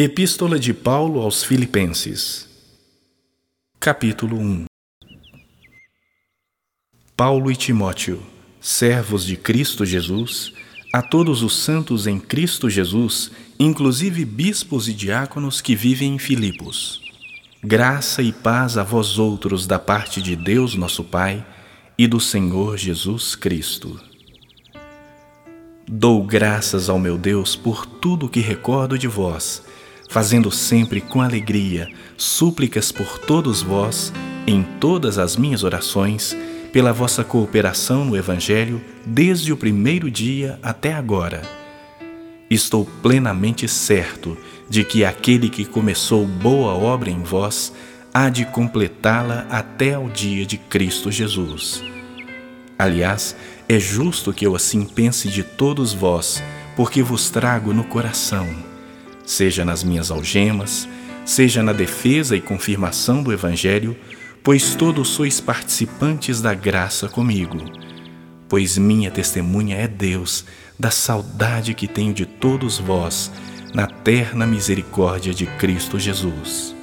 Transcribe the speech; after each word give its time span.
Epístola 0.00 0.60
de 0.60 0.72
Paulo 0.72 1.20
aos 1.20 1.42
Filipenses, 1.42 2.48
capítulo 3.80 4.38
1 4.38 4.66
Paulo 7.16 7.50
e 7.50 7.56
Timóteo, 7.56 8.22
servos 8.60 9.24
de 9.24 9.36
Cristo 9.36 9.84
Jesus, 9.84 10.52
a 10.92 11.02
todos 11.02 11.42
os 11.42 11.56
santos 11.56 12.06
em 12.06 12.20
Cristo 12.20 12.70
Jesus, 12.70 13.32
inclusive 13.58 14.24
bispos 14.24 14.86
e 14.86 14.94
diáconos 14.94 15.60
que 15.60 15.74
vivem 15.74 16.14
em 16.14 16.18
Filipos. 16.20 17.02
Graça 17.60 18.22
e 18.22 18.32
paz 18.32 18.78
a 18.78 18.84
vós 18.84 19.18
outros 19.18 19.66
da 19.66 19.80
parte 19.80 20.22
de 20.22 20.36
Deus 20.36 20.76
nosso 20.76 21.02
Pai 21.02 21.44
e 21.98 22.06
do 22.06 22.20
Senhor 22.20 22.76
Jesus 22.76 23.34
Cristo. 23.34 24.00
Dou 25.88 26.22
graças 26.22 26.88
ao 26.88 27.00
meu 27.00 27.18
Deus 27.18 27.56
por 27.56 27.84
tudo 27.84 28.26
o 28.26 28.28
que 28.28 28.38
recordo 28.38 28.96
de 28.96 29.08
vós, 29.08 29.66
fazendo 30.08 30.50
sempre 30.50 31.00
com 31.00 31.20
alegria 31.20 31.88
súplicas 32.16 32.90
por 32.90 33.18
todos 33.18 33.62
vós, 33.62 34.12
em 34.46 34.62
todas 34.80 35.18
as 35.18 35.36
minhas 35.36 35.62
orações, 35.62 36.36
pela 36.72 36.92
vossa 36.92 37.22
cooperação 37.22 38.04
no 38.04 38.16
Evangelho 38.16 38.80
desde 39.06 39.52
o 39.52 39.56
primeiro 39.56 40.10
dia 40.10 40.58
até 40.62 40.92
agora. 40.92 41.42
Estou 42.50 42.86
plenamente 43.02 43.68
certo 43.68 44.36
de 44.68 44.82
que 44.84 45.04
aquele 45.04 45.48
que 45.48 45.64
começou 45.64 46.26
boa 46.26 46.72
obra 46.72 47.10
em 47.10 47.22
vós 47.22 47.72
há 48.12 48.28
de 48.30 48.46
completá-la 48.46 49.46
até 49.50 49.94
ao 49.94 50.08
dia 50.08 50.44
de 50.46 50.56
Cristo 50.56 51.10
Jesus. 51.10 51.82
Aliás, 52.78 53.36
é 53.68 53.78
justo 53.78 54.32
que 54.32 54.46
eu 54.46 54.56
assim 54.56 54.84
pense 54.84 55.28
de 55.28 55.42
todos 55.42 55.92
vós, 55.92 56.42
porque 56.74 57.02
vos 57.02 57.28
trago 57.28 57.74
no 57.74 57.84
coração 57.84 58.67
seja 59.28 59.62
nas 59.62 59.84
minhas 59.84 60.10
algemas, 60.10 60.88
seja 61.22 61.62
na 61.62 61.74
defesa 61.74 62.34
e 62.34 62.40
confirmação 62.40 63.22
do 63.22 63.30
Evangelho, 63.30 63.94
pois 64.42 64.74
todos 64.74 65.08
sois 65.08 65.38
participantes 65.38 66.40
da 66.40 66.54
graça 66.54 67.10
comigo. 67.10 67.58
Pois 68.48 68.78
minha 68.78 69.10
testemunha 69.10 69.76
é 69.76 69.86
Deus, 69.86 70.46
da 70.78 70.90
saudade 70.90 71.74
que 71.74 71.86
tenho 71.86 72.14
de 72.14 72.24
todos 72.24 72.78
vós, 72.78 73.30
na 73.74 73.86
terna 73.86 74.46
misericórdia 74.46 75.34
de 75.34 75.44
Cristo 75.44 75.98
Jesus. 75.98 76.74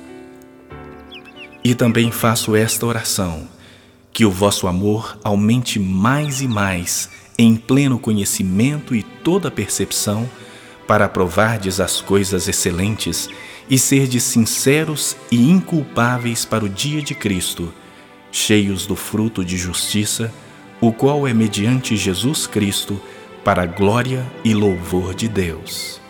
E 1.63 1.73
também 1.73 2.11
faço 2.11 2.55
esta 2.55 2.85
oração: 2.85 3.47
que 4.13 4.23
o 4.23 4.29
vosso 4.29 4.67
amor 4.67 5.17
aumente 5.23 5.79
mais 5.79 6.41
e 6.41 6.47
mais, 6.47 7.09
em 7.39 7.55
pleno 7.55 7.97
conhecimento 7.97 8.93
e 8.93 9.01
toda 9.01 9.49
percepção 9.49 10.29
para 10.87 11.09
provardes 11.09 11.79
as 11.79 12.01
coisas 12.01 12.47
excelentes 12.47 13.29
e 13.69 13.77
serdes 13.77 14.23
sinceros 14.23 15.15
e 15.31 15.49
inculpáveis 15.49 16.45
para 16.45 16.63
o 16.63 16.69
dia 16.69 17.01
de 17.01 17.15
Cristo, 17.15 17.73
cheios 18.31 18.85
do 18.85 18.95
fruto 18.95 19.43
de 19.43 19.57
justiça, 19.57 20.31
o 20.79 20.91
qual 20.91 21.27
é 21.27 21.33
mediante 21.33 21.95
Jesus 21.95 22.45
Cristo, 22.45 23.01
para 23.43 23.63
a 23.63 23.65
glória 23.65 24.25
e 24.43 24.53
louvor 24.53 25.13
de 25.13 25.27
Deus. 25.27 26.01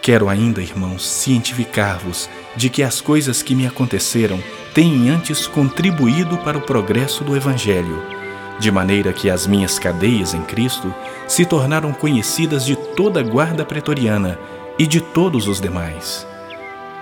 Quero 0.00 0.28
ainda, 0.28 0.60
irmãos, 0.60 1.08
cientificar-vos 1.08 2.28
de 2.56 2.68
que 2.68 2.82
as 2.82 3.00
coisas 3.00 3.42
que 3.42 3.54
me 3.54 3.66
aconteceram 3.66 4.42
têm 4.74 5.08
antes 5.08 5.46
contribuído 5.46 6.36
para 6.38 6.58
o 6.58 6.62
progresso 6.62 7.22
do 7.22 7.36
Evangelho 7.36 8.21
de 8.62 8.70
maneira 8.70 9.12
que 9.12 9.28
as 9.28 9.46
minhas 9.46 9.78
cadeias 9.78 10.32
em 10.32 10.42
Cristo 10.42 10.94
se 11.26 11.44
tornaram 11.44 11.92
conhecidas 11.92 12.64
de 12.64 12.76
toda 12.76 13.18
a 13.20 13.22
guarda 13.22 13.64
pretoriana 13.64 14.38
e 14.78 14.86
de 14.86 15.00
todos 15.00 15.48
os 15.48 15.60
demais. 15.60 16.26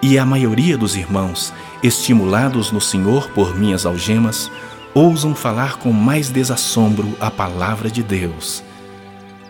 E 0.02 0.19
a 0.19 0.25
maioria 0.25 0.78
dos 0.78 0.97
irmãos, 0.97 1.52
estimulados 1.83 2.72
no 2.72 2.80
Senhor 2.80 3.28
por 3.30 3.55
minhas 3.55 3.84
algemas, 3.84 4.50
ousam 4.94 5.34
falar 5.34 5.77
com 5.77 5.92
mais 5.92 6.30
desassombro 6.30 7.14
a 7.20 7.30
palavra 7.30 7.90
de 7.90 8.02
Deus. 8.02 8.62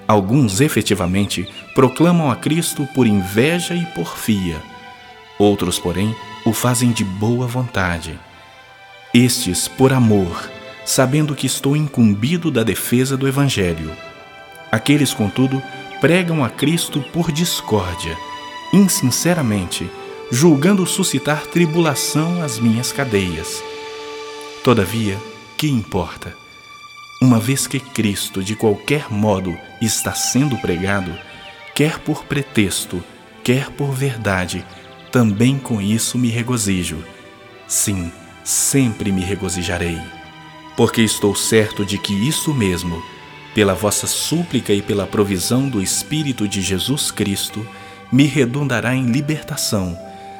Alguns, 0.08 0.60
efetivamente, 0.60 1.48
proclamam 1.72 2.28
a 2.28 2.34
Cristo 2.34 2.88
por 2.92 3.06
inveja 3.06 3.74
e 3.74 3.86
porfia. 3.86 4.60
Outros, 5.38 5.78
porém, 5.78 6.14
o 6.44 6.52
fazem 6.52 6.90
de 6.90 7.04
boa 7.04 7.46
vontade. 7.46 8.18
Estes, 9.14 9.68
por 9.68 9.92
amor, 9.92 10.50
sabendo 10.90 11.36
que 11.36 11.46
estou 11.46 11.76
incumbido 11.76 12.50
da 12.50 12.64
defesa 12.64 13.16
do 13.16 13.28
Evangelho. 13.28 13.92
Aqueles, 14.72 15.14
contudo, 15.14 15.62
pregam 16.00 16.44
a 16.44 16.50
Cristo 16.50 17.00
por 17.12 17.30
discórdia, 17.30 18.18
insinceramente, 18.72 19.88
julgando 20.32 20.84
suscitar 20.84 21.46
tribulação 21.46 22.42
às 22.42 22.58
minhas 22.58 22.90
cadeias. 22.90 23.62
Todavia, 24.64 25.16
que 25.56 25.68
importa? 25.68 26.34
Uma 27.22 27.38
vez 27.38 27.68
que 27.68 27.78
Cristo, 27.78 28.42
de 28.42 28.56
qualquer 28.56 29.12
modo, 29.12 29.56
está 29.80 30.12
sendo 30.12 30.56
pregado, 30.58 31.16
quer 31.72 32.00
por 32.00 32.24
pretexto, 32.24 33.00
quer 33.44 33.70
por 33.70 33.92
verdade, 33.92 34.66
também 35.12 35.56
com 35.56 35.80
isso 35.80 36.18
me 36.18 36.30
regozijo. 36.30 36.98
Sim, 37.68 38.10
sempre 38.42 39.12
me 39.12 39.20
regozijarei 39.20 40.00
porque 40.76 41.02
estou 41.02 41.34
certo 41.34 41.84
de 41.84 41.98
que 41.98 42.12
isso 42.12 42.54
mesmo, 42.54 43.02
pela 43.54 43.74
vossa 43.74 44.06
súplica 44.06 44.72
e 44.72 44.80
pela 44.80 45.06
provisão 45.06 45.68
do 45.68 45.82
Espírito 45.82 46.46
de 46.46 46.62
Jesus 46.62 47.10
Cristo, 47.10 47.66
me 48.12 48.24
redundará 48.24 48.94
em 48.94 49.06
libertação, 49.06 49.96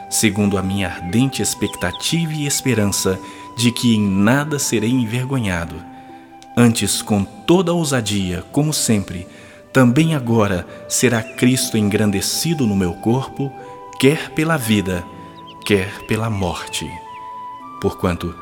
segundo 0.08 0.58
a 0.58 0.62
minha 0.62 0.88
ardente 0.88 1.42
expectativa 1.42 2.32
e 2.32 2.46
esperança 2.46 3.18
de 3.56 3.70
que 3.70 3.94
em 3.94 4.00
nada 4.00 4.58
serei 4.58 4.90
envergonhado. 4.90 5.76
Antes, 6.56 7.00
com 7.00 7.24
toda 7.24 7.72
ousadia, 7.72 8.44
como 8.50 8.72
sempre, 8.72 9.26
também 9.72 10.14
agora 10.14 10.66
será 10.88 11.22
Cristo 11.22 11.78
engrandecido 11.78 12.66
no 12.66 12.74
meu 12.74 12.94
corpo, 12.94 13.52
quer 14.00 14.30
pela 14.30 14.56
vida, 14.56 15.04
quer 15.64 16.06
pela 16.06 16.28
morte. 16.28 16.90
Porquanto, 17.80 18.34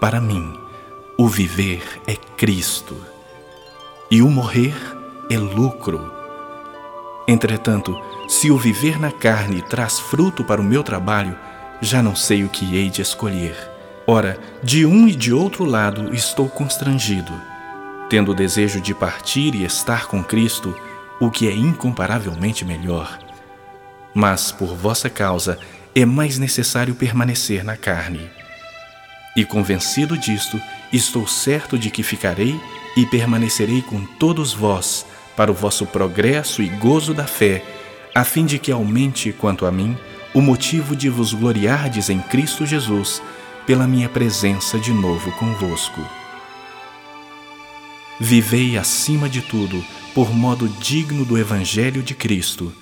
para 0.00 0.20
mim, 0.20 0.63
o 1.16 1.28
viver 1.28 1.82
é 2.08 2.16
Cristo 2.16 2.96
e 4.10 4.20
o 4.20 4.28
morrer 4.28 4.74
é 5.30 5.38
lucro. 5.38 6.10
Entretanto, 7.28 7.96
se 8.28 8.50
o 8.50 8.58
viver 8.58 8.98
na 8.98 9.12
carne 9.12 9.62
traz 9.62 10.00
fruto 10.00 10.42
para 10.42 10.60
o 10.60 10.64
meu 10.64 10.82
trabalho, 10.82 11.38
já 11.80 12.02
não 12.02 12.16
sei 12.16 12.42
o 12.42 12.48
que 12.48 12.76
hei 12.76 12.90
de 12.90 13.00
escolher. 13.00 13.56
Ora, 14.08 14.40
de 14.60 14.84
um 14.84 15.06
e 15.06 15.14
de 15.14 15.32
outro 15.32 15.64
lado 15.64 16.12
estou 16.12 16.48
constrangido, 16.48 17.32
tendo 18.10 18.32
o 18.32 18.34
desejo 18.34 18.80
de 18.80 18.92
partir 18.92 19.54
e 19.54 19.64
estar 19.64 20.06
com 20.06 20.22
Cristo, 20.22 20.76
o 21.20 21.30
que 21.30 21.48
é 21.48 21.52
incomparavelmente 21.52 22.64
melhor. 22.64 23.20
Mas, 24.12 24.50
por 24.50 24.74
vossa 24.74 25.08
causa, 25.08 25.60
é 25.94 26.04
mais 26.04 26.38
necessário 26.38 26.94
permanecer 26.96 27.64
na 27.64 27.76
carne. 27.76 28.28
E 29.36 29.44
convencido 29.44 30.16
disto, 30.16 30.60
estou 30.92 31.26
certo 31.26 31.78
de 31.78 31.90
que 31.90 32.02
ficarei 32.02 32.58
e 32.96 33.04
permanecerei 33.04 33.82
com 33.82 34.04
todos 34.04 34.52
vós 34.52 35.04
para 35.36 35.50
o 35.50 35.54
vosso 35.54 35.86
progresso 35.86 36.62
e 36.62 36.68
gozo 36.68 37.12
da 37.12 37.26
fé, 37.26 37.64
a 38.14 38.22
fim 38.22 38.46
de 38.46 38.58
que 38.58 38.70
aumente, 38.70 39.32
quanto 39.32 39.66
a 39.66 39.72
mim, 39.72 39.96
o 40.32 40.40
motivo 40.40 40.94
de 40.94 41.08
vos 41.08 41.32
gloriardes 41.32 42.10
em 42.10 42.20
Cristo 42.20 42.64
Jesus, 42.64 43.20
pela 43.66 43.86
minha 43.86 44.08
presença 44.08 44.78
de 44.78 44.92
novo 44.92 45.32
convosco. 45.32 46.00
Vivei 48.20 48.78
acima 48.78 49.28
de 49.28 49.40
tudo, 49.40 49.84
por 50.14 50.32
modo 50.32 50.68
digno 50.68 51.24
do 51.24 51.36
Evangelho 51.36 52.02
de 52.02 52.14
Cristo, 52.14 52.72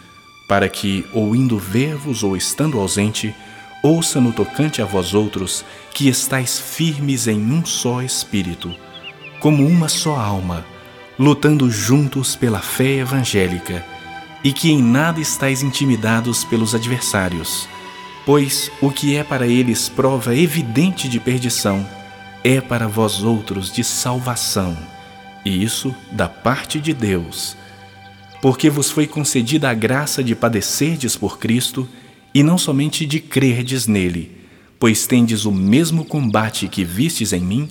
para 0.47 0.69
que, 0.69 1.07
ou 1.15 1.35
indo 1.35 1.59
ver-vos 1.59 2.23
ou 2.23 2.37
estando 2.37 2.79
ausente, 2.79 3.35
ouça 3.83 4.21
no 4.21 4.33
tocante 4.33 4.81
a 4.81 4.85
vós 4.85 5.13
outros 5.13 5.65
que 5.93 6.09
estáis 6.09 6.59
firmes 6.59 7.27
em 7.27 7.39
um 7.39 7.67
só 7.67 8.01
espírito, 8.01 8.73
como 9.41 9.67
uma 9.67 9.89
só 9.89 10.17
alma, 10.17 10.65
lutando 11.19 11.71
juntos 11.71 12.37
pela 12.37 12.61
fé 12.61 12.99
evangélica, 12.99 13.85
e 14.45 14.53
que 14.53 14.71
em 14.71 14.83
nada 14.83 15.21
estáis 15.21 15.63
intimidados 15.63 16.45
pelos 16.45 16.75
adversários, 16.75 17.69
pois 18.25 18.71
o 18.81 18.91
que 18.91 19.17
é 19.17 19.25
para 19.25 19.47
eles 19.47 19.89
prova 19.89 20.35
evidente 20.35 21.09
de 21.09 21.19
perdição, 21.19 21.87
é 22.45 22.61
para 22.61 22.89
vós 22.89 23.23
outros 23.23 23.73
de 23.73 23.85
salvação, 23.85 24.77
e 25.45 25.63
isso 25.63 25.95
da 26.11 26.29
parte 26.29 26.81
de 26.81 26.93
Deus. 26.95 27.57
Porque 28.41 28.69
vos 28.69 28.91
foi 28.91 29.07
concedida 29.07 29.71
a 29.71 29.75
graça 29.75 30.23
de 30.23 30.35
padecerdes 30.35 31.17
por 31.17 31.39
Cristo, 31.39 31.89
e 32.35 32.43
não 32.43 32.57
somente 32.57 33.07
de 33.07 33.21
crerdes 33.21 33.87
nele, 33.87 34.31
pois 34.79 35.07
tendes 35.07 35.45
o 35.45 35.53
mesmo 35.53 36.05
combate 36.05 36.69
que 36.69 36.85
vistes 36.85 37.33
em 37.33 37.41
mim, 37.41 37.69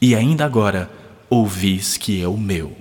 e 0.00 0.14
ainda 0.14 0.44
agora 0.44 0.90
ouvis 1.30 1.96
que 1.96 2.22
é 2.22 2.28
o 2.28 2.36
meu. 2.36 2.76